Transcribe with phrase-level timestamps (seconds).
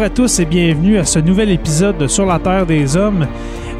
[0.00, 3.26] Bonjour à tous et bienvenue à ce nouvel épisode de Sur la Terre des Hommes.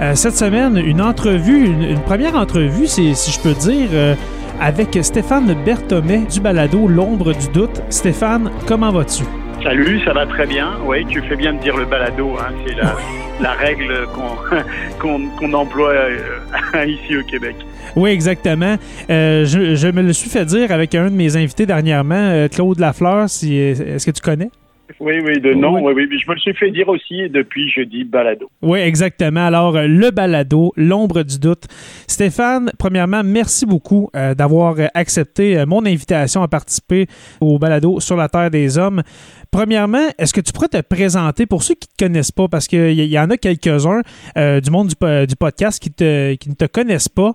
[0.02, 4.14] Euh, cette semaine, une entrevue, une, une première entrevue, si, si je peux dire, euh,
[4.60, 7.80] avec Stéphane Berthomet du balado L'ombre du doute.
[7.88, 9.24] Stéphane, comment vas-tu?
[9.62, 10.72] Salut, ça va très bien.
[10.84, 12.36] Oui, tu fais bien de dire le balado.
[12.38, 12.52] Hein.
[12.66, 12.96] C'est la,
[13.40, 14.06] la, règle
[15.00, 17.56] qu'on qu'on emploie euh, ici au Québec.
[17.96, 18.76] Oui, exactement.
[19.08, 22.78] Euh, je, je, me le suis fait dire avec un de mes invités dernièrement, Claude
[22.78, 23.30] Lafleur.
[23.30, 24.50] Si, Est-ce que tu connais?
[24.98, 25.92] Oui, oui, de nom, oui.
[25.94, 26.18] oui, oui.
[26.18, 28.50] Je me le suis fait dire aussi et depuis, je dis balado.
[28.62, 29.46] Oui, exactement.
[29.46, 31.64] Alors, le balado, l'ombre du doute.
[32.06, 37.06] Stéphane, premièrement, merci beaucoup euh, d'avoir accepté euh, mon invitation à participer
[37.40, 39.02] au balado sur la Terre des Hommes.
[39.50, 42.66] Premièrement, est-ce que tu pourrais te présenter pour ceux qui ne te connaissent pas, parce
[42.66, 44.02] qu'il y, y, en a quelques-uns
[44.36, 47.32] euh, du monde du, du podcast qui, te, qui ne te connaissent pas.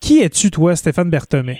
[0.00, 1.58] Qui es-tu, toi, Stéphane Berthomet?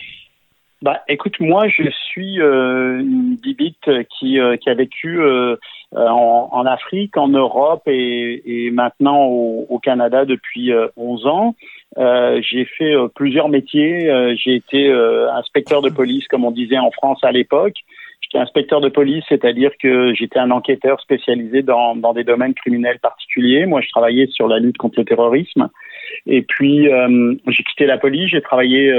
[0.81, 5.57] Bah, écoute, moi, je suis euh, une bibite qui, euh, qui a vécu euh,
[5.93, 11.57] en, en, Afrique, en Europe et, et maintenant au, au, Canada depuis 11 ans.
[11.97, 14.09] j'ai fait plusieurs métiers.
[14.37, 14.93] j'ai été
[15.33, 17.77] inspecteur de police, comme on disait en France à l'époque.
[18.21, 22.99] J'étais inspecteur de police, c'est-à-dire que j'étais un enquêteur spécialisé dans, dans des domaines criminels
[23.01, 23.65] particuliers.
[23.65, 25.71] Moi, je travaillais sur la lutte contre le terrorisme.
[26.27, 26.89] Et puis,
[27.49, 28.93] j'ai quitté la police, j'ai travaillé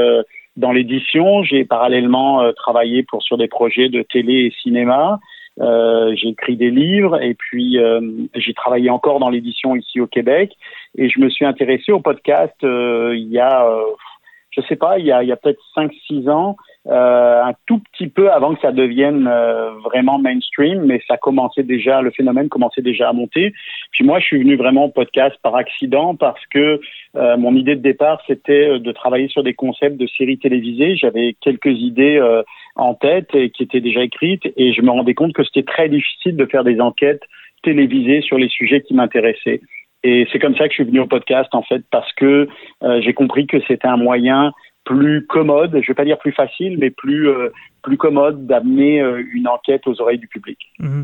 [0.58, 1.44] dans l'édition.
[1.44, 5.20] J'ai parallèlement euh, travaillé pour sur des projets de télé et cinéma.
[5.60, 8.00] Euh, j'ai écrit des livres et puis euh,
[8.36, 10.54] j'ai travaillé encore dans l'édition ici au Québec.
[10.98, 13.84] Et je me suis intéressé au podcast euh, il y a, euh,
[14.52, 16.56] je sais pas, il y a, il y a peut-être 5-6 ans
[16.88, 21.64] euh, un tout petit peu avant que ça devienne euh, vraiment mainstream, mais ça commençait
[21.64, 23.54] déjà, le phénomène commençait déjà à monter.
[23.92, 26.80] Puis moi, je suis venu vraiment au podcast par accident parce que
[27.16, 30.96] euh, mon idée de départ, c'était de travailler sur des concepts de séries télévisées.
[30.96, 32.44] J'avais quelques idées euh,
[32.76, 35.90] en tête et qui étaient déjà écrites et je me rendais compte que c'était très
[35.90, 37.24] difficile de faire des enquêtes
[37.62, 39.60] télévisées sur les sujets qui m'intéressaient.
[40.04, 42.48] Et c'est comme ça que je suis venu au podcast, en fait, parce que
[42.84, 44.54] euh, j'ai compris que c'était un moyen
[44.90, 47.50] plus commode, je ne vais pas dire plus facile, mais plus, euh,
[47.84, 50.58] plus commode d'amener euh, une enquête aux oreilles du public.
[50.80, 51.04] Mmh.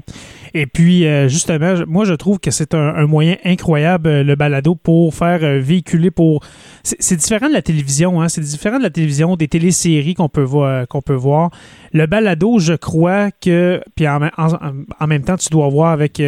[0.56, 5.14] Et puis, euh, justement, moi, je trouve que c'est un, moyen incroyable, le balado, pour
[5.14, 6.44] faire véhiculer, pour...
[6.82, 8.28] C'est différent de la télévision, hein?
[8.28, 11.52] c'est différent de la télévision, des téléséries qu'on peut, voir, qu'on peut voir.
[11.94, 14.50] Le balado, je crois que, puis en, en,
[15.00, 16.20] en même temps, tu dois voir avec,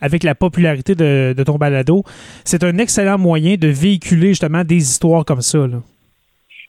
[0.00, 2.04] avec la popularité de, de ton balado,
[2.44, 5.66] c'est un excellent moyen de véhiculer justement des histoires comme ça.
[5.66, 5.78] Là.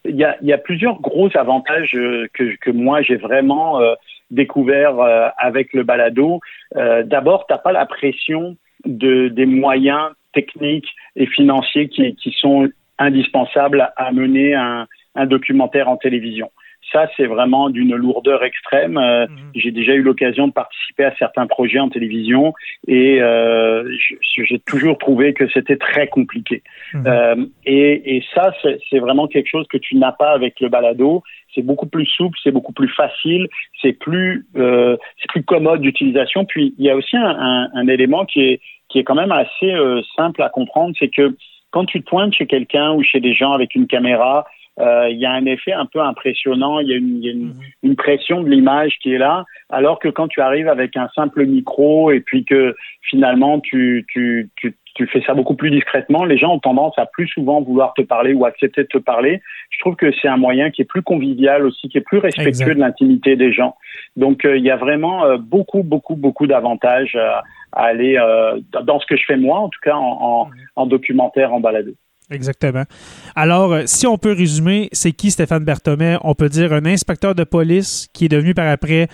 [0.06, 3.94] Il y, a, y a, plusieurs gros avantages que, que moi j'ai vraiment euh,
[4.32, 6.40] découvert euh, avec le balado.
[6.76, 12.32] Euh, D'abord, tu n'as pas la pression de, des moyens techniques et financiers qui, qui
[12.32, 16.50] sont indispensables à mener un, un documentaire en télévision
[16.92, 18.98] ça, c'est vraiment d'une lourdeur extrême.
[18.98, 19.38] Euh, mmh.
[19.56, 22.54] J'ai déjà eu l'occasion de participer à certains projets en télévision
[22.88, 23.90] et euh,
[24.38, 26.64] j'ai toujours trouvé que c'était très compliqué.
[26.94, 27.04] Mmh.
[27.08, 31.24] Euh, et, et, ça, c'est vraiment quelque chose que tu n'as pas avec le balado.
[31.54, 33.48] C'est beaucoup plus souple, c'est beaucoup plus facile,
[33.82, 36.46] c'est plus, euh, c'est plus commode d'utilisation.
[36.46, 39.32] Puis il y a aussi un, un, un élément qui est qui est quand même
[39.32, 39.74] assez
[40.18, 41.34] simple à comprendre, c'est que
[41.72, 45.18] quand tu te pointes chez quelqu'un ou chez des gens avec une caméra, euh, il
[45.18, 47.54] y a un effet un peu impressionnant, il y a une, y a une, mhm.
[47.84, 51.46] une pression de l'image qui est là, alors que quand tu arrives avec un simple
[51.46, 56.38] micro et puis que finalement tu, tu, tu, tu fais ça beaucoup plus discrètement, les
[56.38, 59.42] gens ont tendance à plus souvent vouloir te parler ou accepter de te parler.
[59.70, 62.76] Je trouve que c'est un moyen qui est plus convivial aussi, qui est plus respectueux
[62.76, 63.76] de l'intimité des gens.
[64.16, 68.18] Donc euh, il y a vraiment euh, beaucoup, beaucoup, beaucoup d'avantages à, aller
[68.84, 70.54] dans ce que je fais moi, en tout cas en, en, mhm.
[70.76, 71.94] en documentaire, en balado.
[72.32, 72.84] Exactement.
[73.36, 76.16] Alors, euh, si on peut résumer, c'est qui Stéphane Berthomet?
[76.24, 79.08] On peut dire un inspecteur de police qui est devenu par après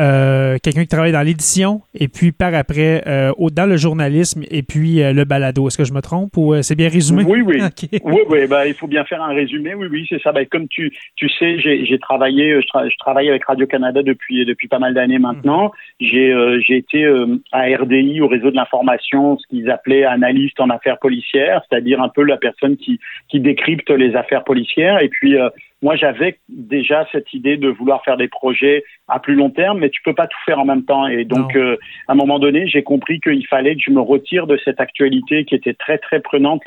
[0.00, 4.62] euh, quelqu'un qui travaille dans l'édition et puis par après euh, dans le journalisme et
[4.62, 5.68] puis le balado.
[5.68, 7.22] Est-ce que je me trompe ou c'est bien résumé?
[7.24, 7.60] Oui, oui.
[8.04, 8.46] Oui, oui.
[8.48, 9.74] Ben, il faut bien faire un résumé.
[9.74, 10.32] Oui, oui, c'est ça.
[10.32, 14.94] Ben, comme tu, tu sais, j'ai travaillé, je, travaille avec Radio-Canada depuis, depuis pas mal
[14.94, 15.64] d'années maintenant.
[15.64, 16.08] Mhm.
[16.08, 17.06] J'ai J'ai été
[17.52, 22.08] à RDI, au réseau de l'information, ce qu'ils appelaient analyste en affaires policières, c'est-à-dire un
[22.08, 25.02] peu la personne qui, qui décryptent les affaires policières.
[25.02, 25.48] Et puis, euh,
[25.84, 29.90] moi, j'avais déjà cette idée de vouloir faire des projets à plus long terme, mais
[29.90, 31.06] tu peux pas tout faire en même temps.
[31.06, 31.76] Et donc, euh,
[32.08, 35.44] à un moment donné, j'ai compris qu'il fallait que je me retire de cette actualité
[35.44, 36.62] qui était très très prenante.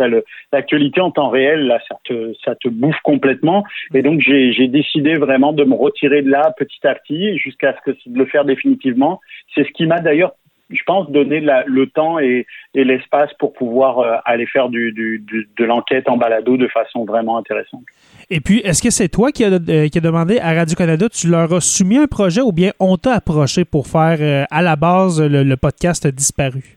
[0.53, 3.63] l'actualité en temps réel, là, ça te ça te bouffe complètement.
[3.95, 7.91] Et donc, j'ai décidé vraiment de me retirer de là petit à petit jusqu'à ce
[7.91, 9.19] que de le faire définitivement.
[9.55, 10.33] C'est ce qui m'a d'ailleurs
[10.69, 16.07] je pense, donner le temps et, l'espace pour pouvoir euh, aller faire du, de l'enquête
[16.09, 17.81] en balado de façon vraiment intéressante.
[18.29, 21.27] Et puis, est-ce que c'est toi qui as euh, qui a demandé à Radio-Canada, tu
[21.27, 24.75] leur as soumis un projet ou bien on t'a approché pour faire euh, à la
[24.75, 26.75] base le, podcast disparu?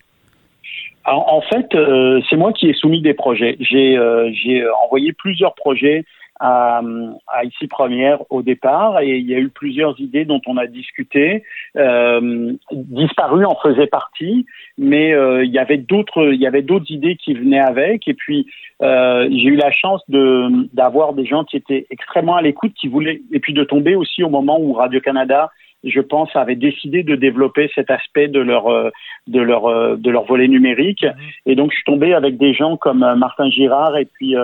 [1.04, 1.66] En, fait,
[2.30, 3.56] c'est moi qui ai soumis des projets.
[3.58, 3.98] J'ai
[4.84, 6.04] envoyé plusieurs projets
[6.40, 6.80] à,
[7.28, 10.66] à, Ici Première au départ et il y a eu plusieurs idées dont on a
[10.66, 11.44] discuté.
[11.76, 14.46] Euh, Disparu en faisait partie,
[14.78, 18.14] mais euh, il y avait d'autres il y avait d'autres idées qui venaient avec et
[18.14, 18.46] puis
[18.82, 22.88] euh, j'ai eu la chance de d'avoir des gens qui étaient extrêmement à l'écoute, qui
[22.88, 25.50] voulaient et puis de tomber aussi au moment où Radio Canada
[25.84, 28.90] je pense, avait décidé de développer cet aspect de leur euh,
[29.26, 31.04] de leur euh, de leur volet numérique.
[31.04, 31.50] Mmh.
[31.50, 34.34] Et donc, je suis tombé avec des gens comme Martin Girard et puis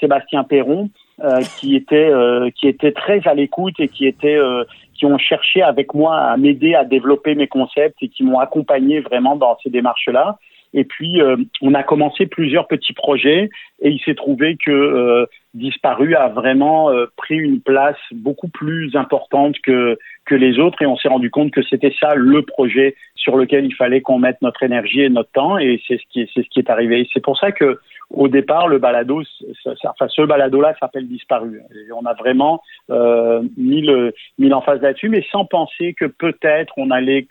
[0.00, 0.90] Sébastien Perron,
[1.24, 4.64] euh, qui étaient euh, qui étaient très à l'écoute et qui étaient euh,
[4.94, 9.00] qui ont cherché avec moi à m'aider à développer mes concepts et qui m'ont accompagné
[9.00, 10.38] vraiment dans ces démarches là.
[10.74, 11.20] Et puis,
[11.62, 17.36] on a commencé plusieurs petits projets et il s'est trouvé que Disparu a vraiment pris
[17.36, 21.62] une place beaucoup plus importante que, que les autres et on s'est rendu compte que
[21.62, 25.58] c'était ça le projet sur lequel il fallait qu'on mette notre énergie et notre temps
[25.58, 27.08] et c'est ce qui c'est ce qui est arrivé.
[27.12, 27.78] C'est pour ça que
[28.10, 29.22] au départ, le balado,
[29.66, 31.60] enfin, ce balado-là s'appelle Disparu.
[31.92, 36.90] on a vraiment euh, mis, le, mis l'emphase là-dessus, mais sans penser que peut-être on
[36.90, 37.26] allait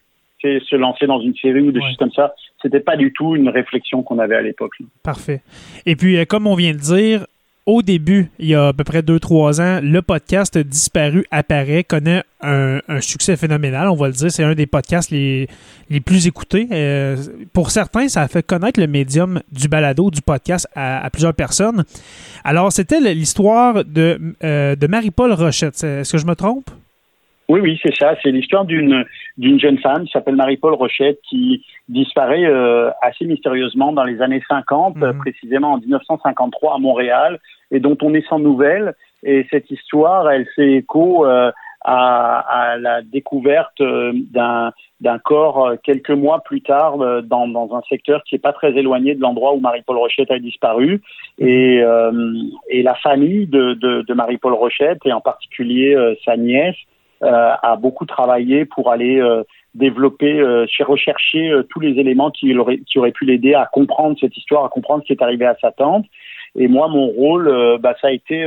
[0.66, 2.34] se lancer dans une série ou des choses comme ça.
[2.62, 4.74] C'était pas du tout une réflexion qu'on avait à l'époque.
[5.04, 5.42] Parfait.
[5.86, 7.26] Et puis, euh, comme on vient de dire,
[7.66, 12.22] au début, il y a à peu près 2-3 ans, le podcast Disparu apparaît, connaît
[12.42, 14.30] un, succès phénoménal, on va le dire.
[14.30, 15.48] C'est un des podcasts les,
[15.90, 16.68] les plus écoutés.
[16.72, 17.16] Euh,
[17.54, 21.86] pour certains, ça a fait connaître le médium du balado, du podcast à, plusieurs personnes.
[22.44, 25.84] Alors, c'était l'histoire de, euh, de Marie-Paul Rochette.
[25.84, 26.70] Est-ce que je me trompe?
[27.50, 28.16] Oui, oui, c'est ça.
[28.22, 29.06] C'est l'histoire d'une
[29.38, 34.44] d'une jeune femme qui s'appelle Marie-Paul Rochette qui disparaît euh, assez mystérieusement dans les années
[34.48, 35.18] 50, mhm.
[35.18, 37.40] précisément en 1953 à Montréal,
[37.72, 38.94] et dont on est sans nouvelles.
[39.24, 44.72] Et cette histoire, elle fait écho euh, à, à, la découverte euh, d'un
[45.02, 49.14] d'un corps quelques mois plus tard dans, dans un secteur qui est pas très éloigné
[49.14, 51.02] de l'endroit où Marie-Paul Rochette a disparu.
[51.38, 51.48] Mhm.
[51.48, 51.84] Et,
[52.70, 56.94] et la famille de, de, de Marie-Paul Rochette, et en particulier sa nièce, euh,
[57.26, 62.56] a beaucoup travaillé pour aller euh, développer, euh, rechercher tous les éléments qui,
[62.86, 65.56] qui auraient pu l'aider à comprendre cette histoire, à comprendre ce qui est arrivé à
[65.60, 66.06] sa tante.
[66.58, 67.52] Et moi, mon rôle,
[67.82, 68.46] bah, ça a été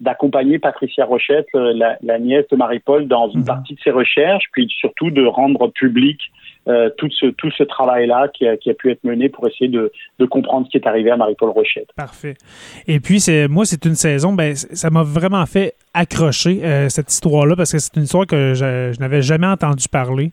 [0.00, 3.46] d'accompagner Patricia Rochette, la, la, nièce de Marie-Paul, dans une mhm.
[3.46, 6.20] partie de ses recherches, puis surtout de rendre public
[6.68, 9.68] euh, tout ce, tout ce travail-là qui a, qui a, pu être mené pour essayer
[9.68, 11.88] de, de comprendre ce qui est arrivé à Marie-Paul Rochette.
[11.94, 12.34] Parfait.
[12.88, 17.12] Et puis, c'est moi, c'est une saison, ben, ça m'a vraiment fait accrocher euh, cette
[17.12, 20.32] histoire-là parce que c'est une histoire que je, je n'avais jamais entendu parler.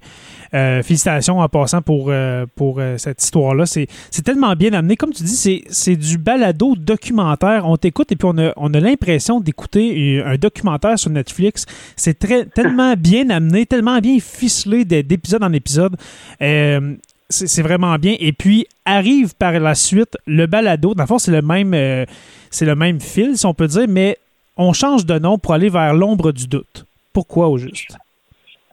[0.55, 2.11] Euh, félicitations en passant pour,
[2.55, 3.65] pour cette histoire-là.
[3.65, 3.87] C'est,
[4.23, 4.95] tellement bien amené.
[4.95, 7.67] Comme tu dis, c'est, du balado documentaire.
[7.67, 11.65] On t'écoute et puis on a, on a l'impression d'écouter un documentaire sur Netflix.
[11.95, 15.95] C'est très, tellement bien amené, tellement bien ficelé d'épisode en épisode.
[16.39, 18.15] C'est, vraiment bien.
[18.19, 20.93] Et puis arrive par la suite le balado.
[20.93, 22.05] Dans le fond, c'est le même,
[22.49, 24.17] c'est le même fil, si on peut dire, mais
[24.57, 26.85] on change de nom pour aller vers l'ombre du doute.
[27.11, 27.97] Pourquoi au juste?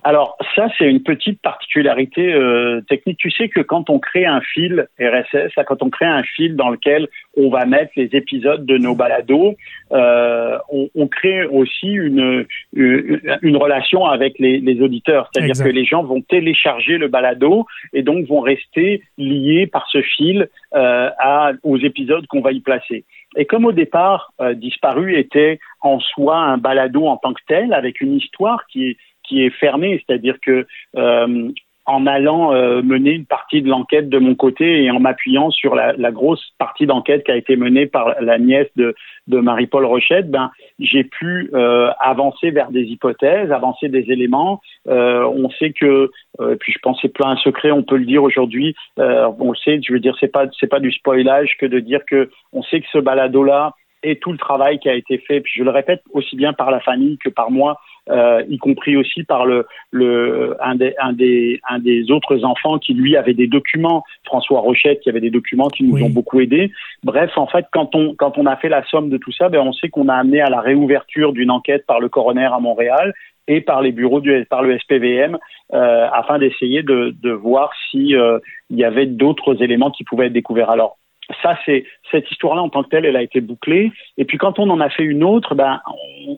[0.02, 3.19] Alors ça, c'est une petite particularité euh, technique.
[3.19, 6.71] Tu sais que quand on crée un fil RSS, quand on crée un fil dans
[6.71, 9.57] lequel on va mettre les épisodes de nos balados,
[9.92, 15.28] euh, on, on, crée aussi une, une, relation avec les, les auditeurs.
[15.33, 20.00] C'est-à-dire que les gens vont télécharger le balado et donc vont rester liés par ce
[20.02, 23.04] fil euh, à, aux épisodes qu'on va y placer.
[23.37, 27.73] Et comme au départ, euh, Disparu était en soi un balado en tant que tel,
[27.73, 28.97] avec une histoire qui est
[29.31, 31.51] qui est fermé, c'est-à-dire que euh,
[31.87, 35.75] en allant euh, mener une partie de l'enquête de mon côté et en m'appuyant sur
[35.75, 38.95] la, la grosse partie d'enquête qui a été menée par la nièce de,
[39.29, 44.61] de Marie-Paul Rochette, ben j'ai pu euh, avancer vers des hypothèses, avancer des éléments.
[44.89, 46.11] Euh, on sait que,
[46.41, 48.75] euh, puis je pense c'est plein un secret, on peut le dire aujourd'hui.
[48.97, 52.01] on le sait, je veux dire c'est pas c'est pas du spoilage que de dire
[52.05, 55.41] que on sait que ce balado là et tout le travail qui a été fait,
[55.41, 57.79] puis je le répète aussi bien par la famille que par moi,
[58.11, 62.79] euh, y compris aussi par le, le un, des, un, des, un des autres enfants
[62.79, 66.40] qui lui avait des documents, François Rochette qui avait des documents qui nous ont beaucoup
[66.40, 66.73] aidés.
[67.05, 69.61] Bref, en fait, quand on quand on a fait la somme de tout ça, ben
[69.61, 73.12] on sait qu'on a amené à la réouverture d'une enquête par le coroner à Montréal
[73.49, 75.37] et par les bureaux du par le SPVM
[75.73, 78.38] euh, afin d'essayer de, de voir si euh,
[78.71, 80.71] il y avait d'autres éléments qui pouvaient être découverts.
[80.71, 80.99] Alors
[81.43, 83.93] ça, c'est cette histoire-là en tant que telle, elle a été bouclée.
[84.19, 85.81] Et puis quand on en a fait une autre, ben,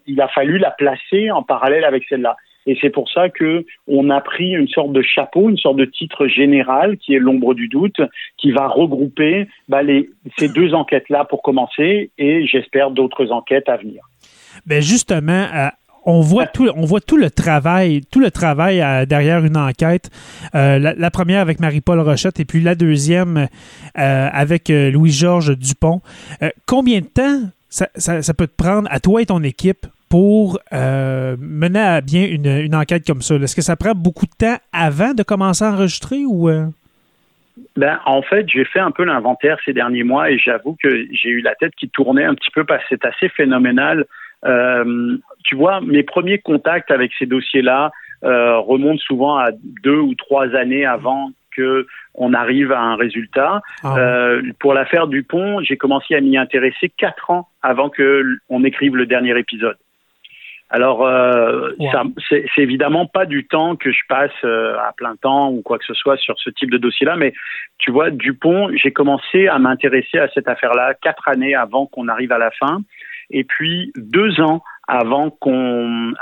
[0.07, 2.37] il a fallu la placer en parallèle avec celle-là.
[2.67, 5.85] Et c'est pour ça que on a pris une sorte de chapeau, une sorte de
[5.85, 8.01] titre général qui est l'ombre du doute,
[8.39, 10.05] qui va regrouper ben,
[10.39, 14.03] ces deux enquêtes-là pour commencer, et j'espère d'autres enquêtes à venir.
[14.67, 15.47] Ben justement,
[16.05, 20.11] on voit tout, on voit tout le travail, tout le travail euh, derrière une enquête.
[20.55, 23.49] Euh, la, première avec Marie-Paul Rochette et puis la deuxième
[23.99, 26.01] euh, avec Louis-Georges Dupont.
[26.67, 31.81] combien de temps ça, ça, peut te prendre à toi et ton équipe pour mener
[31.81, 33.37] à bien une, une enquête comme ça?
[33.37, 36.51] Est-ce que ça prend beaucoup de temps avant de commencer à enregistrer ou...
[37.77, 41.31] Ben, en fait, j'ai fait un peu l'inventaire ces derniers mois et j'avoue que j'ai
[41.31, 44.07] eu la tête qui tournait un petit peu parce que c'est assez phénoménal
[44.45, 47.91] euh, tu vois, mes premiers contacts avec ces dossiers-là
[48.25, 49.51] euh, remontent souvent à
[49.83, 53.63] deux ou trois années avant que on arrive à un résultat.
[53.83, 58.65] Ah euh, pour l'affaire Dupont, j'ai commencé à m'y intéresser quatre ans avant que on
[58.65, 59.77] écrive le dernier épisode.
[60.75, 61.73] Alors, euh,
[62.31, 65.85] c'est évidemment pas du temps que je passe euh, à plein temps ou quoi que
[65.85, 67.35] ce soit sur ce type de dossier-là, mais
[67.77, 72.33] tu vois, Dupont, j'ai commencé à m'intéresser à cette affaire-là quatre années avant qu'on arrive
[72.33, 72.81] à la fin
[73.31, 76.13] et puis deux ans avant qu'on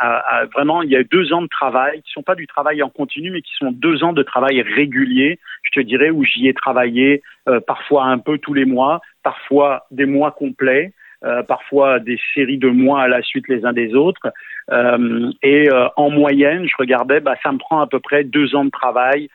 [0.55, 3.31] vraiment il y a deux ans de travail qui sont pas du travail en continu
[3.31, 7.23] mais qui sont deux ans de travail régulier je te dirais où j'y ai travaillé
[7.49, 10.93] euh, parfois un peu tous les mois parfois des mois complets
[11.25, 14.29] euh, parfois des séries de mois à la suite les uns des autres
[14.71, 18.65] euh, et en moyenne je regardais bah ça me prend à peu près deux ans
[18.65, 19.29] de travail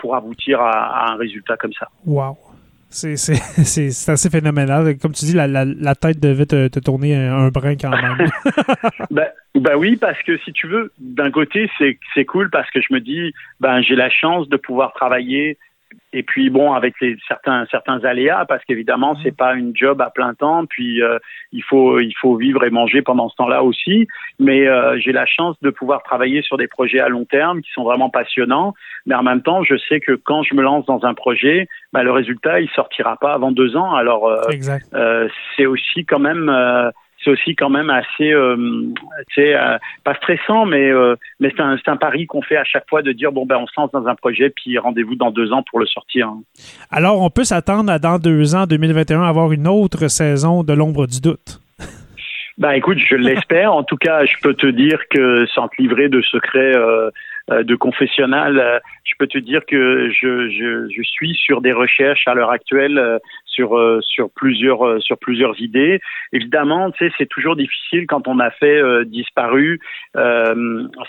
[0.00, 1.86] pour aboutir à, à, un résultat comme ça.
[2.04, 2.36] Wow.
[2.92, 4.96] C'est assez phénoménal.
[4.98, 8.28] Comme tu dis, la, la, tête devait te, te, tourner un, brin quand même.
[9.10, 12.92] ben, ben, oui, parce que si tu veux, d'un côté, c'est cool parce que je
[12.92, 15.58] me dis, ben j'ai la chance de pouvoir travailler
[16.12, 20.10] et puis bon, avec les, certains certains aléas, parce qu'évidemment c'est pas une job à
[20.10, 21.18] plein temps, puis euh,
[21.52, 24.06] il faut il faut vivre et manger pendant ce temps-là aussi.
[24.38, 27.70] Mais euh, j'ai la chance de pouvoir travailler sur des projets à long terme qui
[27.72, 28.74] sont vraiment passionnants.
[29.06, 32.02] Mais en même temps, je sais que quand je me lance dans un projet, bah,
[32.02, 33.94] le résultat il sortira pas avant deux ans.
[33.94, 36.50] Alors euh, c'est aussi quand même
[37.22, 38.56] c'est aussi quand même assez, euh,
[39.38, 43.02] euh, pas stressant, mais euh, mais c'est un, un, pari qu'on fait à chaque fois
[43.02, 45.62] de dire bon ben on se lance dans un projet puis rendez-vous dans deux ans
[45.68, 46.28] pour le sortir.
[46.28, 46.42] Hein.
[46.90, 51.06] Alors on peut s'attendre à dans deux ans, 2021, avoir une autre saison de l'ombre
[51.06, 51.60] du doute?
[52.58, 53.72] Ben écoute, je l'espère.
[53.72, 57.10] en tout cas, je peux te dire que sans te livrer de secrets euh,
[57.50, 62.34] de confessionnal, je peux te dire que je, je, je suis sur des recherches à
[62.34, 63.18] l'heure actuelle
[63.58, 66.00] euh, sur sur plusieurs sur plusieurs idées.
[66.32, 69.80] Évidemment, tu sais, c'est toujours difficile quand on a fait disparu.
[70.14, 70.54] ça,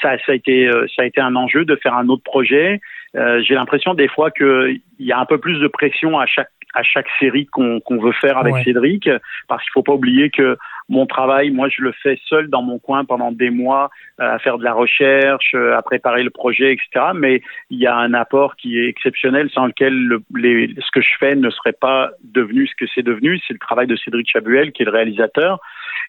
[0.01, 2.81] ça a été ça a été un enjeu de faire un autre projet.
[3.15, 6.81] J'ai l'impression des fois qu'il y a un peu plus de pression à chaque à
[6.81, 9.09] chaque série qu'on veut faire avec Cédric,
[9.47, 10.57] parce qu'il faut pas oublier que
[10.89, 13.89] mon travail, moi, je le fais seul dans mon coin pendant des mois
[14.19, 17.11] euh, à faire de la recherche, euh, à préparer le projet, etc.
[17.15, 21.01] Mais il y a un apport qui est exceptionnel, sans lequel le, les, ce que
[21.01, 23.39] je fais ne serait pas devenu ce que c'est devenu.
[23.47, 25.59] C'est le travail de Cédric Chabuel, qui est le réalisateur.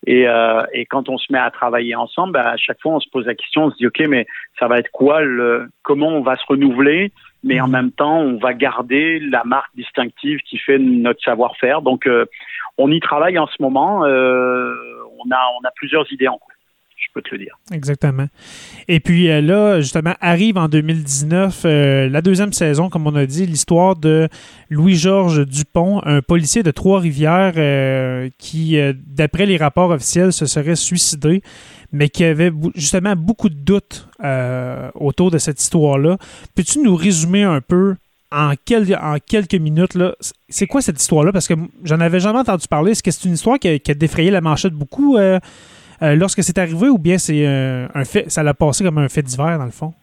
[0.06, 3.00] Et, euh, et quand on se met à travailler ensemble, bah, à chaque fois, on
[3.00, 4.26] se pose la question, on se dit, ok, mais
[4.58, 7.12] ça va être quoi le, comment on va se renouveler
[7.44, 7.72] mais en mhm.
[7.72, 11.82] même temps, on va garder la marque distinctive qui fait notre savoir-faire.
[11.82, 12.24] Donc, euh,
[12.78, 14.04] on y travaille en ce moment.
[14.04, 14.74] Euh,
[15.18, 16.53] on a on a plusieurs idées en cours.
[17.06, 17.58] Je peux te le dire.
[17.72, 18.26] Exactement.
[18.88, 23.26] Et puis euh, là, justement, arrive en 2019 euh, la deuxième saison, comme on a
[23.26, 24.28] dit, l'histoire de
[24.70, 31.42] Louis-Georges Dupont, un policier de Trois-Rivières euh, qui, d'après les rapports officiels, se serait suicidé,
[31.92, 34.08] mais qui avait justement beaucoup de doutes
[34.94, 36.16] autour de cette histoire-là.
[36.54, 37.96] Peux-tu nous résumer un peu
[38.32, 39.96] en, en quelques minutes,
[40.48, 41.32] c'est quoi cette histoire-là?
[41.32, 42.92] Parce que j'en avais jamais entendu parler.
[42.92, 45.18] Est-ce que c'est une histoire qui a, défrayé la manchette beaucoup
[46.00, 49.22] lorsque c'est arrivé ou bien c'est euh, un fait, ça l'a passé comme un fait
[49.22, 49.94] divers dans le fond?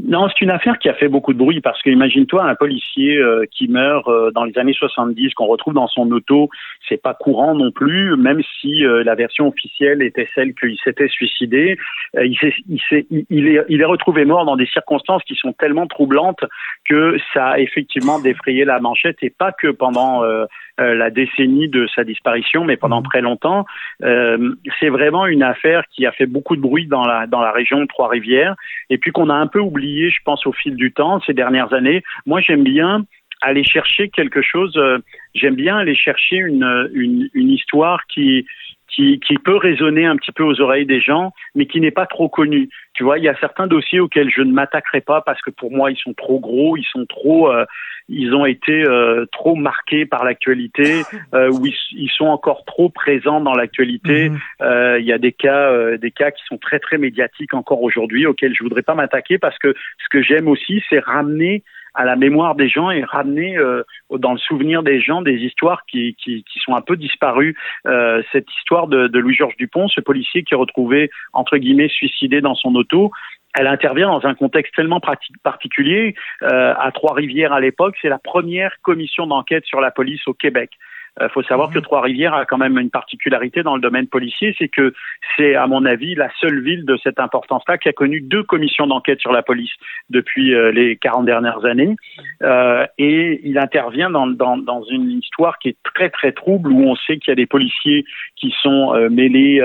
[0.00, 3.16] Non, c'est une affaire qui a fait beaucoup de bruit parce que imagine-toi un policier
[3.16, 6.50] euh, qui meurt euh, dans les années 70 qu'on retrouve dans son auto,
[6.88, 11.08] c'est pas courant non plus, même si euh, la version officielle était celle qu'il s'était
[11.08, 11.76] suicidé.
[12.14, 16.44] il, est, il, est, il est retrouvé mort dans des circonstances qui sont tellement troublantes
[16.88, 20.22] que ça a effectivement défrayé la manchette et pas que pendant
[20.78, 23.66] la décennie de sa disparition, mais pendant très longtemps.
[24.00, 27.80] c'est vraiment une affaire qui a fait beaucoup de bruit dans la dans la région
[27.80, 28.54] de Trois-Rivières
[28.90, 31.72] et puis qu'on a un peu oublié je pense, au fil du temps, ces dernières
[31.72, 32.02] années.
[32.26, 33.04] Moi, j'aime bien
[33.40, 34.98] aller chercher quelque chose, euh,
[35.34, 38.46] j'aime bien aller chercher une, une, histoire qui,
[38.98, 42.06] qui, qui, peut résonner un petit peu aux oreilles des gens, mais qui n'est pas
[42.06, 42.68] trop connue.
[42.94, 45.70] Tu vois, il y a certains dossiers auxquels je ne m'attaquerai pas parce que pour
[45.70, 47.64] moi, ils sont trop gros, ils sont trop, euh,
[48.08, 51.02] ils ont été euh, trop marqués par l'actualité,
[51.34, 54.30] euh, ou ils, sont encore trop présents dans l'actualité.
[54.30, 54.38] Mhm.
[54.62, 58.26] Euh, il y a des cas, des cas qui sont très très médiatiques encore aujourd'hui,
[58.26, 61.62] auxquels je voudrais pas m'attaquer parce que ce que j'aime aussi, c'est ramener
[61.98, 63.58] à la mémoire des gens et ramener
[64.08, 67.56] dans le souvenir des gens des histoires qui, qui, qui sont un peu disparues.
[67.86, 72.40] Euh, cette histoire de, de Louis-Georges Dupont, ce policier qui est retrouvé entre guillemets suicidé
[72.40, 73.10] dans son auto,
[73.54, 75.00] elle intervient dans un contexte tellement
[75.42, 76.14] particulier.
[76.42, 80.70] Euh, à Trois-Rivières à l'époque, c'est la première commission d'enquête sur la police au Québec.
[81.20, 81.84] Il euh, faut savoir que mhm.
[81.84, 84.92] Trois-Rivières a quand même une particularité dans le domaine policier, c'est que
[85.36, 88.86] c'est, à mon avis, la seule ville de cette importance-là qui a connu deux commissions
[88.86, 89.72] d'enquête sur la police
[90.10, 91.96] depuis euh, les 40 dernières années.
[92.42, 96.82] Euh, et il intervient dans, dans, dans, une histoire qui est très, très trouble, où
[96.84, 98.04] on sait qu'il y a des policiers
[98.36, 99.60] qui sont mêlés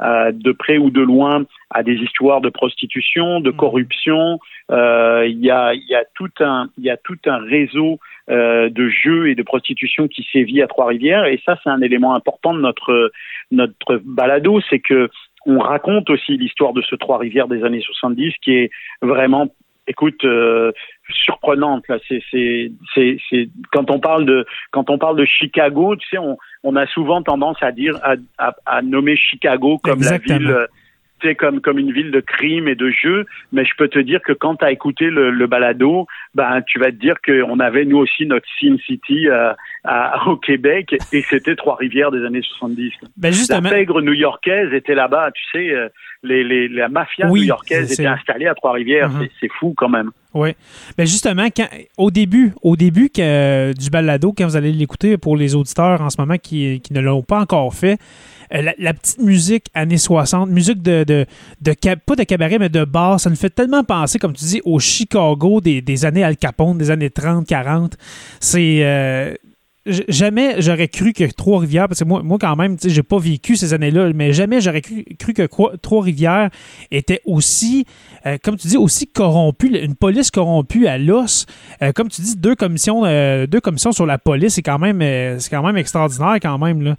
[0.00, 3.56] de près ou de loin à des histoires de prostitution, de mhm.
[3.56, 4.38] corruption.
[4.70, 7.98] il, y a, y a tout un, y a tout un réseau
[8.30, 11.26] euh, de jeux et de prostitution qui sévit à Trois-Rivières.
[11.26, 13.12] Et ça, c'est un élément important de notre
[13.50, 15.10] notre balado, c'est que
[15.44, 18.70] on raconte aussi l'histoire de ce Trois-Rivières des années 70 qui est
[19.02, 19.48] vraiment
[19.86, 20.72] écoute euh,
[21.10, 22.72] surprenante là c'est c'est
[23.28, 26.86] c'est quand on parle de quand on parle de Chicago tu sais on on a
[26.86, 30.66] souvent tendance à dire à, à, nommer Chicago comme la ville
[31.38, 34.32] comme, comme une ville de crime et de jeu, mais je peux te dire que
[34.32, 37.96] quand tu as écouté le, le, balado, ben, tu vas te dire qu'on avait nous
[37.96, 42.92] aussi notre Sin City euh, à, au Québec et c'était Trois-Rivières des années 70.
[43.16, 43.62] Ben justement...
[43.62, 45.88] La pègre new-yorkaise était là-bas, tu sais, euh,
[46.22, 49.30] les, les, la mafia new-yorkaise était installée à Trois-Rivières, mm-hmm.
[49.40, 50.10] c'est fou quand même.
[50.34, 50.50] Oui.
[50.98, 55.54] Ben justement, quand, au début, au début du balado, quand vous allez l'écouter pour les
[55.54, 57.98] auditeurs en ce moment qui, qui ne l'ont pas encore fait,
[58.52, 61.26] euh, la, petite musique années 60, musique de, de,
[61.60, 61.74] de,
[62.06, 64.78] pas de cabaret, mais de bar, ça nous fait tellement penser, comme tu dis, au
[64.78, 67.96] Chicago des, des années Al Capone, des années 30, 40.
[68.40, 68.78] C'est.
[68.82, 69.34] Euh,
[69.86, 73.74] jamais j'aurais cru que Trois-Rivières, parce que moi, moi quand même, j'ai pas vécu ces
[73.74, 76.50] années-là, mais jamais j'aurais cru, que Trois-Rivières
[76.90, 77.84] était aussi,
[78.26, 81.46] euh, comme tu dis, aussi corrompue, une police corrompue à l'os.
[81.82, 85.00] Euh, comme tu dis, deux commissions, euh, deux commissions sur la police, c'est quand même,
[85.38, 86.96] c'est quand même extraordinaire quand même là.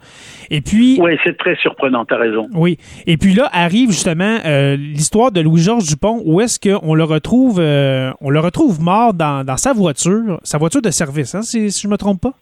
[0.51, 0.99] Et puis.
[1.01, 2.47] Oui, c'est très surprenant, t'as raison.
[2.53, 2.77] Oui.
[3.07, 4.39] Et puis là arrive justement
[4.75, 9.57] l'histoire de Louis-Georges Dupont, où est-ce qu'on le retrouve, on le retrouve mort dans, dans,
[9.57, 12.33] sa voiture, sa voiture de service, hein, si, si je me trompe pas?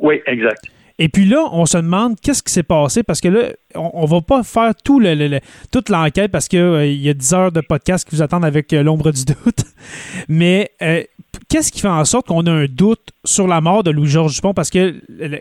[0.00, 0.68] Oui, exact.
[0.98, 4.08] Et puis là, on se demande qu'est-ce qui s'est passé parce que là, on, ne
[4.08, 7.60] va pas faire tout le, toute l'enquête parce qu'il euh, y a 10 heures de
[7.60, 9.64] podcast qui vous attendent avec euh, l'ombre du doute.
[10.28, 11.02] Mais euh,
[11.48, 14.54] qu'est-ce qui fait en sorte qu'on a un doute sur la mort de Louis-Georges Dupont?
[14.54, 14.98] Parce que,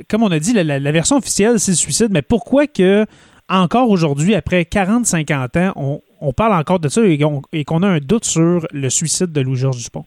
[0.09, 2.09] comme on a dit, la, version officielle, c'est le suicide.
[2.11, 3.05] Mais pourquoi que,
[3.47, 8.25] encore aujourd'hui, après 40-50 ans, on, parle encore de ça et qu'on a un doute
[8.25, 10.05] sur le suicide de Louis-Georges Dupont?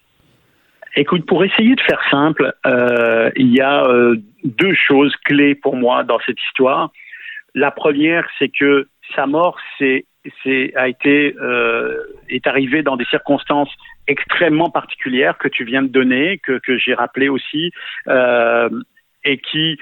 [0.96, 5.76] Écoute, pour essayer de faire simple, euh, il y a euh, deux choses clés pour
[5.76, 6.90] moi dans cette histoire.
[7.54, 10.06] La première, c'est que sa mort c'est,
[10.42, 11.96] c'est, a été, euh,
[12.28, 13.72] est arrivée dans des circonstances
[14.06, 17.70] extrêmement particulières que tu viens de donner, que, que j'ai rappelé aussi,
[18.08, 18.68] euh,
[19.24, 19.78] et qui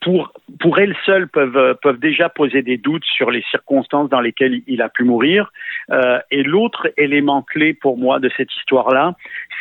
[0.00, 4.62] pour, pour elle seule peuvent, peuvent déjà poser des doutes sur les circonstances dans lesquelles
[4.66, 5.52] il a pu mourir.
[5.90, 9.14] Euh, et l'autre élément clé pour moi de cette histoire-là,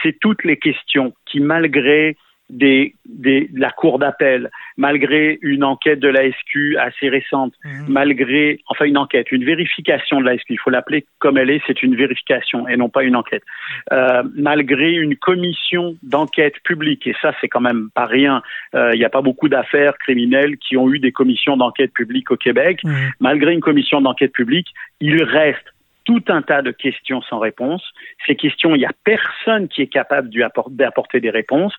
[0.04, 2.16] c'est toutes les questions qui, malgré
[2.50, 7.86] des, des, la cour d'appel, malgré une enquête de la SQ assez récente, Mhm.
[7.90, 11.62] malgré, enfin une enquête, une vérification de la SQ, il faut l'appeler comme elle est,
[11.68, 13.44] c'est une vérification et non pas une enquête,
[13.92, 18.42] euh, malgré une commission d'enquête publique, et ça c'est quand même pas rien,
[18.74, 22.32] euh, il n'y a pas beaucoup d'affaires criminelles qui ont eu des commissions d'enquête publique
[22.32, 23.12] au Québec, Mhm.
[23.20, 25.72] malgré une commission d'enquête publique, il reste
[26.10, 27.84] tout un tas de questions sans réponse.
[28.26, 30.32] Ces questions, il n'y a personne qui est capable
[30.72, 31.76] d'apporter des réponses.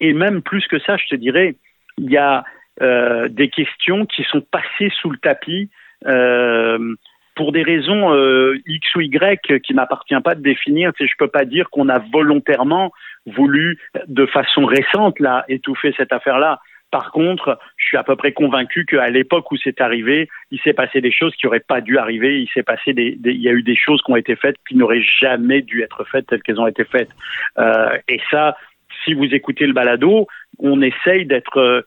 [0.00, 1.56] Et même plus que ça, je te dirais,
[1.98, 2.44] il y a
[2.80, 5.68] euh, des questions qui sont passées sous le tapis
[6.06, 6.94] euh,
[7.36, 10.92] pour des raisons euh, X ou Y qui m'appartient pas de définir.
[10.98, 12.90] Je peux pas dire qu'on a volontairement
[13.26, 16.58] voulu, de façon récente, là, étouffer cette affaire-là.
[16.94, 20.74] Par contre, je suis à peu près convaincu qu'à l'époque où c'est arrivé, il s'est
[20.74, 22.40] passé des choses qui n'auraient pas dû arriver.
[22.40, 24.76] Il s'est passé des, il y a eu des choses qui ont été faites qui
[24.76, 27.10] n'auraient jamais dû être faites telles qu'elles ont été faites.
[27.58, 28.56] Euh, et ça,
[29.04, 30.28] si vous écoutez le balado,
[30.60, 31.82] on essaye d'être euh,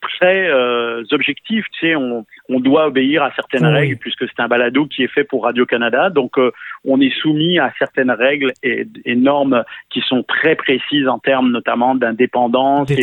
[0.00, 1.64] très euh, objectif.
[1.72, 3.72] Tu sais, on, on doit obéir à certaines Oui.
[3.72, 6.10] règles puisque c'est un balado qui est fait pour Radio Canada.
[6.10, 6.50] Donc, euh,
[6.84, 11.50] on est soumis à certaines règles et, et normes qui sont très précises en termes
[11.50, 13.02] notamment d'indépendance et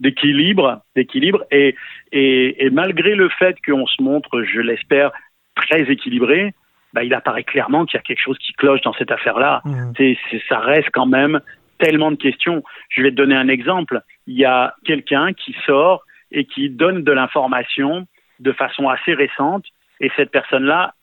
[0.00, 1.44] d'équilibre, d'équilibre.
[1.50, 1.74] Et,
[2.12, 5.10] et, et malgré le fait qu'on se montre, je l'espère,
[5.54, 6.52] très équilibré,
[6.92, 9.62] bah, il apparaît clairement qu'il y a quelque chose qui cloche dans cette affaire-là.
[9.96, 11.40] C'est- c'est- ça reste quand même
[11.78, 12.62] tellement de questions.
[12.90, 14.00] Je vais te donner un exemple.
[14.26, 16.04] Il y a quelqu'un qui sort
[16.36, 18.06] et qui donne de l'information
[18.38, 19.64] de façon assez récente,
[20.00, 20.94] et cette personne-là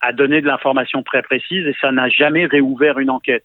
[0.00, 3.44] a donné de l'information très précise et ça n'a jamais réouvert une enquête.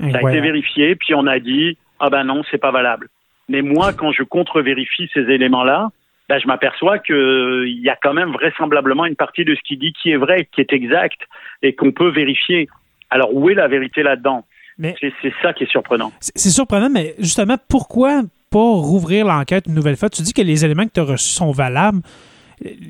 [0.00, 3.08] Ça a été vérifié, puis on a dit ah ben non, c'est pas valable.
[3.48, 5.90] Mais moi, quand je contre-vérifie ces éléments-là,
[6.28, 9.78] ben, je m'aperçois que il y a quand même vraisemblablement une partie de ce qu'il
[9.78, 11.20] dit qui est vrai, qui est exact
[11.62, 12.68] et qu'on peut vérifier.
[13.10, 14.44] Alors où est la vérité là-dedans?
[15.00, 16.10] C'est ça qui est surprenant.
[16.18, 18.22] C'est surprenant, mais justement, pourquoi
[18.52, 20.10] pas rouvrir l'enquête une nouvelle fois?
[20.10, 22.02] Tu dis que les éléments que tu as reçus sont valables.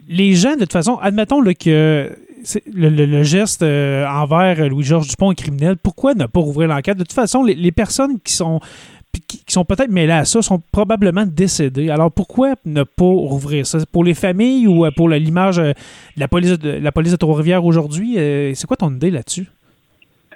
[0.08, 2.10] Les gens, de toute façon, admettons que
[2.74, 5.76] le, le- geste euh, envers Louis-Georges Dupont est criminel.
[5.76, 6.98] Pourquoi ne pas rouvrir l'enquête?
[6.98, 8.60] De toute façon, les, personnes qui sont
[9.28, 11.90] qui, sont peut-être mêlées à ça sont probablement décédées.
[11.90, 13.78] Alors pourquoi ne pas rouvrir ça?
[13.90, 15.72] Pour les familles ou euh, pour l'image euh,
[16.16, 18.16] de la police de la police de Trois-Rivières aujourd'hui?
[18.54, 19.46] C'est quoi ton idée là-dessus?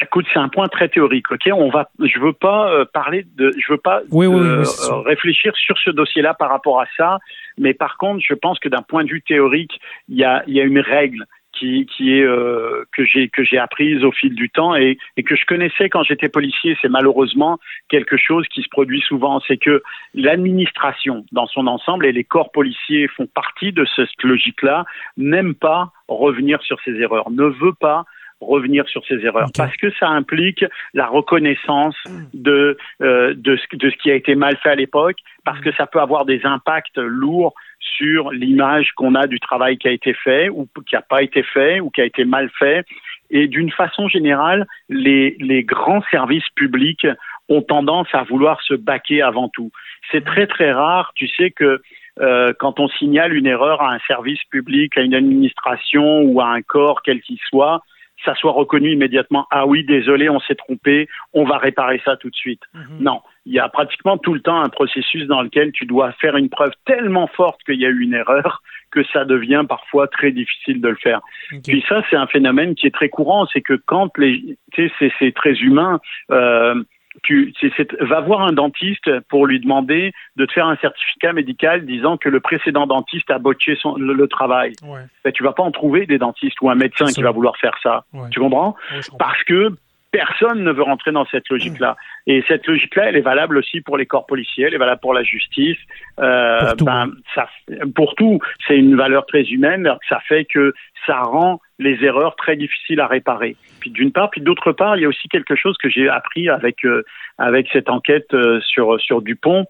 [0.00, 1.30] Écoute, c'est un point très théorique.
[1.30, 1.88] Ok, on va.
[2.00, 3.52] Je veux pas euh, parler de.
[3.58, 6.86] Je veux pas Oui, oui, euh, oui, euh, réfléchir sur ce dossier-là par rapport à
[6.96, 7.18] ça.
[7.58, 10.54] Mais par contre, je pense que d'un point de vue théorique, il y a, il
[10.54, 11.24] y a une règle
[11.58, 15.22] qui, qui est euh, que j'ai que j'ai apprise au fil du temps et, et
[15.22, 16.76] que je connaissais quand j'étais policier.
[16.82, 19.40] C'est malheureusement quelque chose qui se produit souvent.
[19.46, 19.82] C'est que
[20.14, 24.84] l'administration, dans son ensemble, et les corps policiers font partie de cette logique-là,
[25.16, 28.04] n'aime pas revenir sur ses erreurs, ne veut pas
[28.40, 29.48] revenir sur ses erreurs.
[29.56, 31.96] Parce que ça implique la reconnaissance
[32.34, 35.72] de euh, de, ce, de ce qui a été mal fait à l'époque parce que
[35.74, 40.12] ça peut avoir des impacts lourds sur l'image qu'on a du travail qui a été
[40.12, 42.84] fait ou qui n'a pas été fait ou qui a été mal fait.
[43.30, 47.06] Et d'une façon générale les les grands services publics
[47.48, 49.70] ont tendance à vouloir se baquer avant tout.
[50.10, 51.80] C'est très très rare tu sais que
[52.18, 56.46] euh, quand on signale une erreur à un service public, à une administration ou à
[56.46, 57.82] un corps quel qu'il soit,
[58.26, 59.46] ça soit reconnu immédiatement.
[59.50, 62.60] Ah oui, désolé, on s'est trompé, on va réparer ça tout de suite.
[63.00, 66.36] Non, il y a pratiquement tout le temps un processus dans lequel tu dois faire
[66.36, 70.30] une preuve tellement forte qu'il y a eu une erreur que ça devient parfois très
[70.32, 71.20] difficile de le faire.
[71.52, 71.62] Ok.
[71.64, 74.92] Puis ça, c'est un phénomène qui est très courant, c'est que quand les, tu sais,
[74.98, 76.00] c'est- c'est très humain.
[76.30, 76.82] Euh,
[77.22, 81.32] tu c'est- c'est- va voir un dentiste pour lui demander de te faire un certificat
[81.32, 84.72] médical disant que le précédent dentiste a botché son, le, le travail.
[84.82, 87.56] Ouais, Ben, tu vas pas en trouver des dentistes ou un médecin qui va vouloir
[87.56, 88.04] faire ça.
[88.12, 88.28] ouais.
[88.30, 88.76] Tu comprends?
[88.92, 89.18] Ouais, je comprends.
[89.18, 89.70] Parce que
[90.16, 91.94] personne ne veut rentrer dans cette logique-là.
[92.26, 95.12] Et cette logique-là, elle est valable aussi pour les corps policiers, elle est valable pour
[95.12, 95.76] la justice.
[96.18, 97.48] Euh, Pour tout, ben, ça,
[97.94, 99.90] pour tout, c'est une valeur très humaine.
[100.08, 100.72] Ça fait que
[101.04, 103.56] ça rend les erreurs très difficiles à réparer.
[103.80, 106.48] Puis d'une part, puis d'autre part, il y a aussi quelque chose que j'ai appris
[106.48, 107.04] avec euh,
[107.36, 109.66] avec cette enquête euh, sur sur Dupont,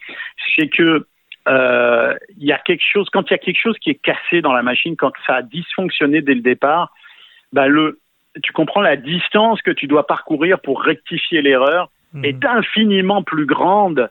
[0.54, 1.06] c'est que
[1.48, 4.42] euh, il y a quelque chose quand il y a quelque chose qui est cassé
[4.42, 6.92] dans la machine, quand ça a dysfonctionné dès le départ,
[7.52, 7.98] ben le
[8.42, 12.24] tu comprends la distance que tu dois parcourir pour rectifier l'erreur Mhm.
[12.24, 14.08] est infiniment plus grande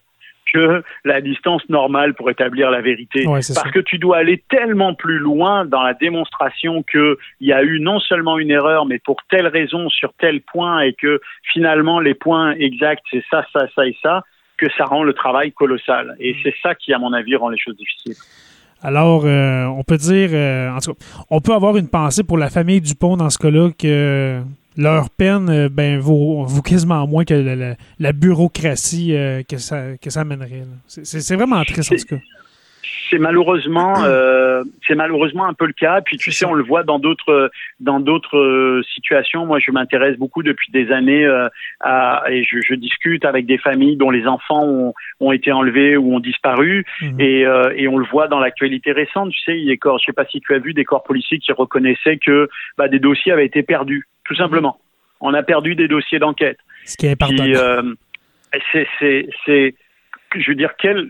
[0.54, 3.26] que la distance normale pour établir la vérité.
[3.26, 7.64] Ouais, Parce que tu dois aller tellement plus loin dans la démonstration qu'il y a
[7.64, 11.20] eu non seulement une erreur, mais pour telle raison, sur tel point, et que
[11.52, 14.24] finalement les points exacts, c'est ça, ça, ça et ça,
[14.58, 16.16] que ça rend le travail colossal.
[16.20, 18.14] Et c'est ça qui, à mon avis, rend les choses difficiles.
[18.82, 22.38] Alors, euh, on peut dire, euh, en tout cas, on peut avoir une pensée pour
[22.38, 24.42] la famille Dupont dans ce cas-là que
[24.78, 29.16] leur peine euh, ben, vaut, vaut quasiment moins que la, la- la bureaucratie
[29.48, 30.64] que, ça, que ça amènerait.
[30.88, 32.22] c'est vraiment triste, en tout cas.
[33.10, 36.02] C'est malheureusement, euh, c'est malheureusement un peu le cas.
[36.02, 39.46] Puis tu sais, on le voit dans d'autres, dans d'autres euh, situations.
[39.46, 41.48] Moi, je m'intéresse beaucoup depuis des années euh,
[41.80, 45.98] à, et je, je, discute avec des familles dont les enfants ont, ont été enlevés
[45.98, 47.20] ou ont disparu, mhm.
[47.20, 49.32] et, euh, et, on le voit dans l'actualité récente.
[49.32, 50.86] Tu sais, il y a des corps, je sais pas si tu as vu des
[50.86, 54.80] corps policiers qui reconnaissaient que bah, des dossiers avaient été perdus, tout simplement.
[55.22, 56.58] On a perdu des dossiers d'enquête.
[56.86, 57.16] Ce qui est
[58.72, 59.76] c'est, c'est, c'est
[60.36, 61.08] je veux dire, quelle,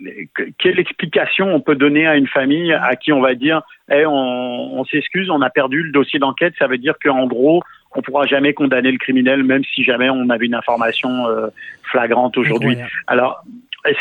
[0.57, 4.79] quelle explication on peut donner à une famille à qui on va dire, eh, on,
[4.79, 7.61] on s'excuse, on a perdu le dossier d'enquête, ça veut dire qu'en gros,
[7.95, 11.47] on pourra jamais condamner le criminel, même si jamais on avait une information euh,
[11.83, 12.77] flagrante aujourd'hui.
[13.07, 13.43] Alors,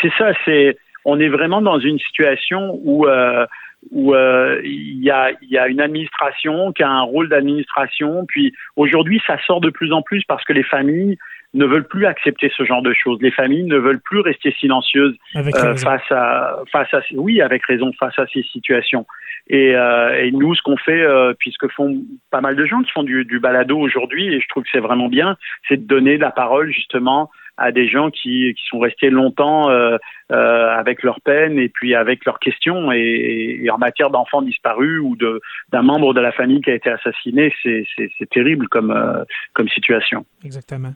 [0.02, 3.46] c'est ça, c'est, on est vraiment dans une situation où euh,
[3.90, 8.24] où euh, il y, a, y a une administration qui a un rôle d'administration.
[8.26, 11.18] Puis aujourd'hui, ça sort de plus en plus parce que les familles
[11.54, 13.18] ne veulent plus accepter ce genre de choses.
[13.22, 17.92] Les familles ne veulent plus rester silencieuses euh, face à face à oui avec raison
[17.98, 19.06] face à ces situations.
[19.48, 22.90] Et, euh, et nous, ce qu'on fait, euh, puisque font pas mal de gens qui
[22.90, 25.36] font du, du balado aujourd'hui, et je trouve que c'est vraiment bien,
[25.68, 29.96] c'est de donner la parole justement à des gens qui, qui sont restés longtemps euh,
[30.32, 32.90] euh, avec leur peine et puis avec leurs questions.
[32.92, 35.40] Et, et en matière d'enfants disparus ou de
[35.70, 40.24] d'un membre de la famille qui a été assassiné, c'est terrible comme euh, comme situation.
[40.44, 40.94] Exactement.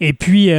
[0.00, 0.50] Et puis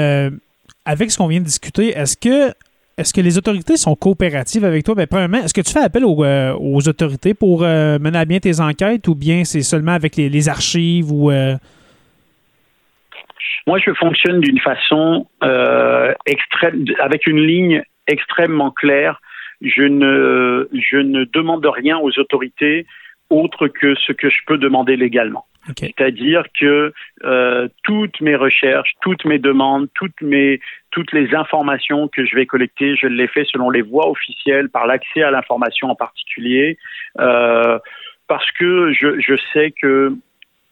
[0.85, 2.53] avec ce qu'on vient de discuter, est-ce que
[2.97, 4.93] est-ce que les autorités sont coopératives avec toi?
[4.93, 8.59] Bien, premièrement, est-ce que tu fais appel aux, aux autorités pour mener à bien tes
[8.59, 11.11] enquêtes ou bien c'est seulement avec les, archives
[13.67, 19.21] moi, je fonctionne d'une façon euh, extrême, avec une ligne extrêmement claire.
[19.61, 22.85] Je ne, je ne demande rien aux autorités
[23.29, 25.45] autre que ce que je peux demander légalement.
[25.77, 30.59] C'est-à-dire que euh, toutes mes recherches, toutes mes demandes, toutes mes
[30.89, 34.87] toutes les informations que je vais collecter, je les fais selon les voies officielles, par
[34.87, 36.79] l'accès à l'information en particulier,
[37.19, 37.77] euh,
[38.27, 40.13] parce que je, je sais que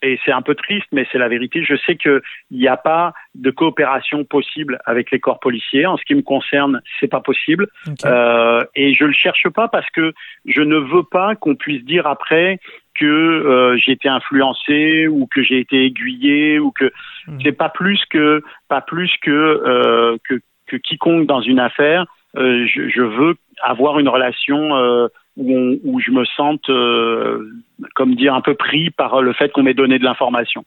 [0.08, 1.64] et c'est un peu triste, mais c'est la vérité.
[1.64, 5.86] Je sais qu'il n'y a pas de coopération possible avec les corps policiers.
[5.86, 7.68] En ce qui me concerne, c'est pas possible.
[8.06, 10.14] Euh, et je le cherche pas parce que
[10.46, 12.60] je ne veux pas qu'on puisse dire après
[12.96, 16.92] que euh, j'ai été influencé ou que j'ai été aiguillé ou que
[17.28, 17.40] hmm.
[17.44, 22.06] c'est pas plus que pas plus que, euh, que, que quiconque dans une affaire.
[22.36, 27.50] Je, je, veux avoir une relation où, où, je me sente euh,
[27.96, 30.66] comme dire, un peu pris par le fait qu'on m'ait donné de l'information.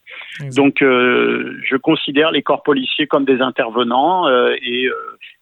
[0.57, 4.95] Donc, euh, je considère les corps policiers comme des intervenants euh, et, euh,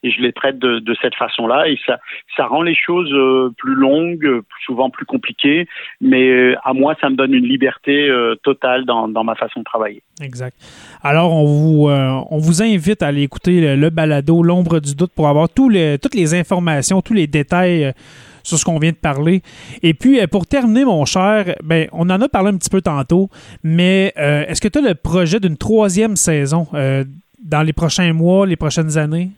[0.02, 1.68] et, je les traite de, de cette façon-là.
[1.68, 1.98] Et ça,
[2.36, 5.66] ça rend les choses euh, plus longues, souvent plus compliquées,
[6.00, 8.10] mais euh, à moi, ça me donne une liberté
[8.42, 10.02] totale dans, dans, ma façon de travailler.
[10.22, 10.56] Exact.
[11.02, 15.12] Alors, on vous, on vous invite à aller écouter le, le balado L'ombre du doute
[15.14, 17.92] pour avoir tous les, toutes les informations, tous les détails
[18.42, 19.42] sur ce qu'on vient de parler.
[19.82, 22.80] Et puis, euh, pour terminer, mon cher, ben, on en a parlé un petit peu
[22.80, 23.28] tantôt,
[23.62, 27.04] mais euh, est-ce que tu as le projet d'une troisième saison euh,
[27.42, 29.30] dans les prochains mois, les prochaines années?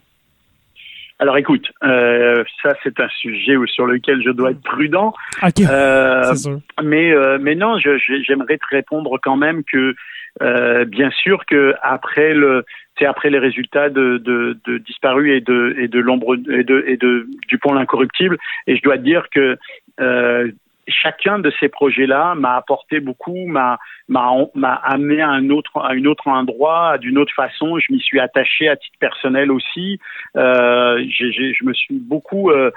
[1.19, 5.13] Alors écoute, ça c'est un sujet sur lequel je dois être prudent.
[5.43, 5.59] Ok.
[6.37, 6.61] sûr.
[6.83, 9.95] Mais mais non, j'aimerais te répondre quand même que
[10.41, 12.65] bien sûr que après le
[13.01, 16.85] c'est après les résultats de, de, de disparus et de et de l'ombre et de
[16.87, 18.37] et de du pont l'incorruptible.
[18.67, 19.57] Et je dois dire que
[20.01, 20.51] euh,
[20.87, 25.95] chacun de ces projets-là m'a apporté beaucoup, m'a m'a m'a amené à un autre à
[25.95, 27.79] une autre endroit, d'une autre façon.
[27.79, 29.99] Je m'y suis attaché à titre personnel aussi.
[30.37, 32.71] Euh, je me suis beaucoup euh,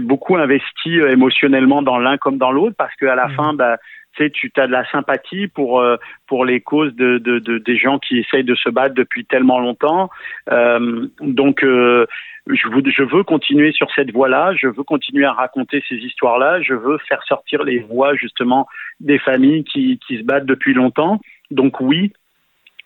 [0.00, 3.34] beaucoup investi euh, émotionnellement dans l'un comme dans l'autre parce qu'à la mmh.
[3.34, 3.76] fin, bah,
[4.16, 7.76] sais, tu as de la sympathie pour euh, pour les causes de, de, de, des
[7.76, 10.10] gens qui essayent de se battre depuis tellement longtemps.
[10.50, 12.06] Euh, donc euh,
[12.46, 16.60] je, veux, je veux continuer sur cette voie-là, je veux continuer à raconter ces histoires-là,
[16.62, 18.66] je veux faire sortir les voix justement
[19.00, 21.20] des familles qui, qui se battent depuis longtemps.
[21.50, 22.12] Donc oui,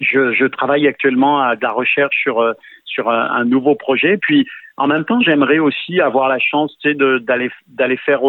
[0.01, 4.16] je, travaille actuellement à de la recherche sur sur un, nouveau projet.
[4.16, 8.23] Puis en même temps, j'aimerais aussi avoir la chance, tu d'aller d'aller faire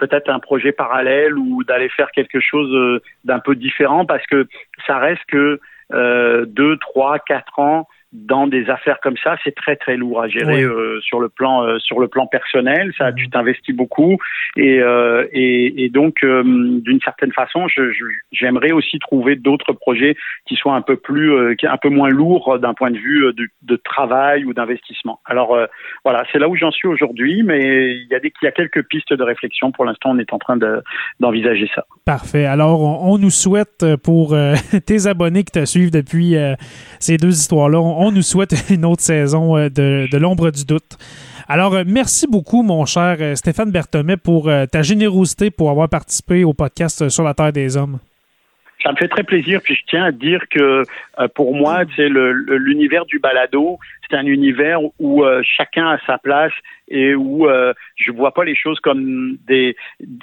[0.00, 4.48] peut-être un projet parallèle ou d'aller faire quelque chose euh, d'un peu différent parce que
[4.86, 5.60] ça reste que
[5.92, 10.28] euh, deux, trois, quatre ans dans des affaires comme ça, c'est très très lourd à
[10.28, 12.92] gérer euh, sur le plan euh, sur le plan personnel.
[12.98, 14.18] Ça, tu t'investis beaucoup
[14.56, 17.66] et euh, et, et, donc d'une certaine façon,
[18.32, 22.58] j'aimerais je, aussi trouver d'autres projets qui soient un peu plus un peu moins lourds
[22.58, 25.20] d'un point de vue de, de travail ou d'investissement.
[25.24, 25.56] Alors
[26.04, 28.52] voilà, c'est là où j'en suis aujourd'hui, mais il y a des il y a
[28.52, 29.70] quelques pistes de réflexion.
[29.70, 30.58] Pour l'instant, on est en train
[31.20, 31.84] d'envisager ça.
[32.04, 32.46] Parfait.
[32.46, 34.36] Alors on, on nous souhaite pour
[34.86, 36.34] tes abonnés qui te suivent depuis
[36.98, 40.96] ces deux histoires là on, nous souhaite une autre saison de, de l'ombre du doute.
[41.48, 47.08] Alors, merci beaucoup, mon cher Stéphane Berthomet, pour ta générosité pour avoir participé au podcast
[47.08, 47.98] Sur la Terre des Hommes.
[48.84, 50.84] Ça me fait très plaisir, puis je tiens à dire que
[51.34, 53.78] pour moi, c'est l'univers du balado,
[54.10, 56.52] c'est un univers où chacun a sa place
[56.90, 59.76] et où euh, je vois pas les choses comme des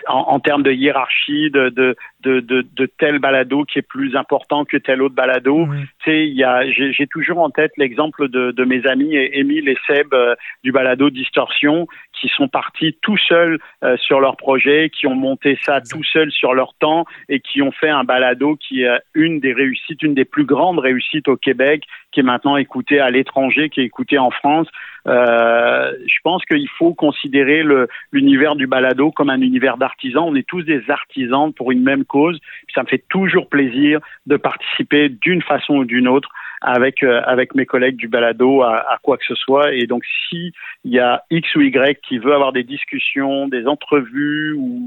[0.07, 4.65] en, termes de hiérarchie de de, de, de, de tel balado qui est plus important
[4.65, 5.67] que tel autre balado.
[6.03, 9.69] Tu sais, il y a j'ai toujours en tête l'exemple de, de mes amis Émile
[9.69, 11.87] et Seb euh, du balado Distorsion
[12.19, 16.31] qui sont partis tout seuls euh, sur leur projet, qui ont monté ça tout seuls
[16.31, 20.15] sur leur temps et qui ont fait un balado qui est une des réussites, une
[20.15, 24.31] des plus grandes réussites au Québec, qui est maintenant écouté à l'étranger, qui écouté en
[24.31, 24.67] France.
[25.07, 27.63] Euh, je pense qu'il faut considérer
[28.11, 30.23] l'univers du balado comme un univers d'artisans.
[30.27, 32.39] On est tous des artisans pour une même cause.
[32.73, 36.29] Ça me fait toujours plaisir de participer d'une façon ou d'une autre
[36.61, 39.73] avec euh, avec mes collègues du balado à, à quoi que ce soit.
[39.73, 40.51] Et donc, si
[40.83, 44.81] il y a X ou Y qui veut avoir des discussions, des entrevues ou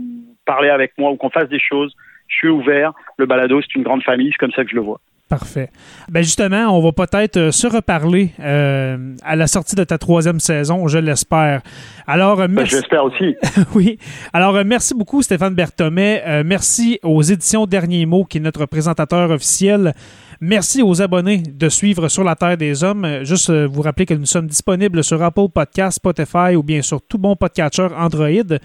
[0.44, 1.94] parler avec moi ou qu'on fasse des choses,
[2.26, 2.92] je suis ouvert.
[3.18, 5.00] Le balado, c'est une grande famille, c'est comme ça que je le vois.
[5.30, 5.70] Parfait.
[6.08, 10.40] Ben justement, on va peut-être euh, se reparler euh, à la sortie de ta troisième
[10.40, 11.62] saison, je l'espère.
[12.08, 13.36] Alors, euh, ben, j'espère aussi.
[13.76, 13.96] oui.
[14.32, 16.42] Alors, merci beaucoup, Stéphane Berthomet.
[16.44, 19.94] merci aux éditions Derniers Mots, qui est notre présentateur officiel.
[20.40, 23.20] Merci aux abonnés de suivre Sur la Terre des Hommes.
[23.22, 27.18] Juste vous rappeler que nous sommes disponibles sur Apple Podcast, Spotify ou bien sur tout
[27.18, 28.58] bon podcatcher Android.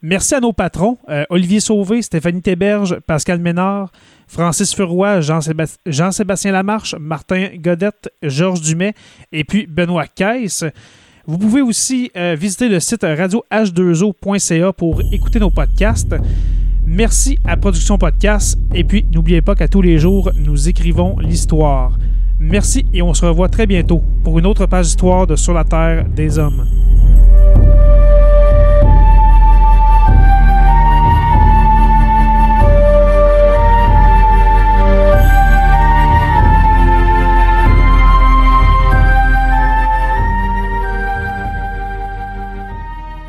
[0.00, 0.96] Merci à nos patrons,
[1.28, 3.90] Olivier Sauvé, Stéphanie Théberge, Pascal Ménard,
[4.28, 5.20] Francis Furoy,
[5.86, 8.94] Jean-Sébastien Lamarche, Martin Godette, Georges Dumais
[9.32, 10.64] et puis Benoît Caisse.
[11.26, 16.14] Vous pouvez aussi euh, visiter le site radioh2o.ca pour écouter nos podcasts.
[16.86, 21.98] Merci à Production Podcast et puis n'oubliez pas qu'à tous les jours, nous écrivons l'histoire.
[22.38, 25.64] Merci et on se revoit très bientôt pour une autre page d'histoire de Sur la
[25.64, 26.66] Terre des Hommes.